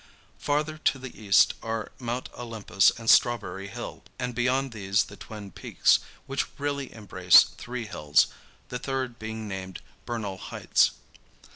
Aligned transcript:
Farther 0.39 0.79
to 0.79 0.97
the 0.97 1.15
east 1.21 1.53
are 1.61 1.91
Mount 1.99 2.27
Olympus 2.35 2.91
and 2.97 3.07
Strawberry 3.07 3.67
Hill, 3.67 4.01
and 4.17 4.33
beyond 4.33 4.71
these 4.71 5.03
the 5.03 5.15
Twin 5.15 5.51
Peaks, 5.51 5.99
which 6.25 6.47
really 6.57 6.91
embrace 6.91 7.43
three 7.43 7.85
hills, 7.85 8.25
the 8.69 8.79
third 8.79 9.19
being 9.19 9.47
named 9.47 9.79
Bernal 10.07 10.39
Heights. 10.39 10.89